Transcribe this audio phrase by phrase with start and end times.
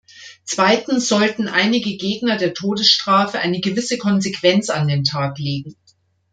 [0.45, 5.75] Zweitens sollten einige Gegner der Todesstrafe eine gewisse Konsequenz an den Tag legen.